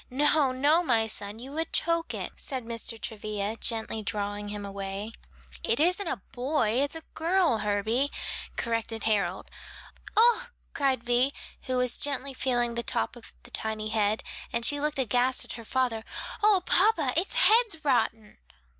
[0.09, 2.99] "No, no, my son, you would choke it," said Mr.
[2.99, 5.11] Travilla, gently drawing him away.
[5.63, 8.11] "It isn't a boy; it's a girl, Herbie,"
[8.57, 9.51] corrected Harold.
[10.17, 11.31] "Oh!" cried Vi,
[11.67, 15.51] who was gently feeling the top of the tiny head, and she looked aghast at
[15.51, 16.03] her father,
[16.41, 18.39] "O, papa, its head's rotten!"